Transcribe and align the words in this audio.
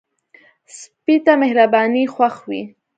سپي 0.77 1.15
ته 1.25 1.33
مهرباني 1.41 2.03
خوښ 2.13 2.35
وي. 2.49 2.61